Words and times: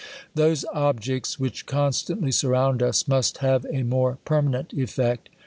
Those 0.33 0.65
objects, 0.73 1.39
which 1.39 1.67
constantly 1.67 2.31
surround 2.31 2.81
us, 2.81 3.07
must 3.07 3.37
have 3.37 3.67
a 3.71 3.83
more 3.83 4.17
permanent 4.25 4.75
eifect. 4.75 5.29